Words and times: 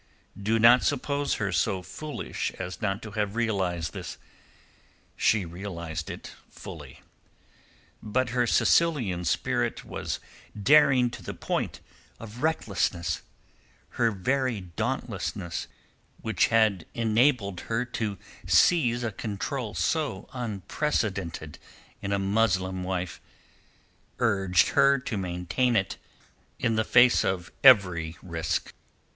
Do 0.41 0.57
not 0.57 0.83
suppose 0.83 1.35
her 1.35 1.51
so 1.51 1.83
foolish 1.83 2.51
as 2.57 2.81
not 2.81 3.03
to 3.03 3.11
have 3.11 3.35
realized 3.35 3.93
this—she 3.93 5.45
realized 5.45 6.09
it 6.09 6.31
fully; 6.49 7.01
but 8.01 8.29
her 8.29 8.47
Sicilian 8.47 9.25
spirit 9.25 9.85
was 9.85 10.19
daring 10.59 11.11
to 11.11 11.21
the 11.21 11.35
point 11.35 11.81
of 12.19 12.41
recklessness; 12.41 13.21
her 13.89 14.09
very 14.09 14.61
dauntlessness 14.75 15.67
which 16.19 16.47
had 16.47 16.87
enabled 16.95 17.59
her 17.69 17.85
to 17.85 18.17
seize 18.47 19.03
a 19.03 19.11
control 19.11 19.75
so 19.75 20.27
unprecedented 20.33 21.59
in 22.01 22.11
a 22.11 22.17
Muslim 22.17 22.83
wife 22.83 23.21
urged 24.17 24.69
her 24.69 24.97
to 24.97 25.15
maintain 25.15 25.75
it 25.75 25.97
in 26.57 26.75
the 26.75 26.83
face 26.83 27.23
of 27.23 27.51
all 27.63 27.75
risks. 28.23 28.71